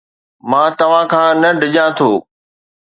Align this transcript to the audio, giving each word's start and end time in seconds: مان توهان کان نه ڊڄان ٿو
مان 0.49 0.67
توهان 0.77 1.05
کان 1.11 1.31
نه 1.41 1.49
ڊڄان 1.61 1.89
ٿو 1.97 2.09